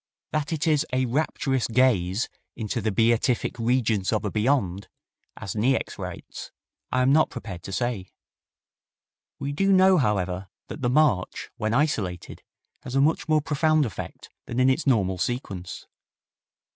[0.31, 4.87] That it is "a rapturous gaze into the beatific regions of a beyond,"
[5.37, 6.49] as Niecks writes,
[6.91, 8.09] I am not prepared to say.
[9.37, 12.41] We do know, however, that the march, when isolated,
[12.81, 15.85] has a much more profound effect than in its normal sequence.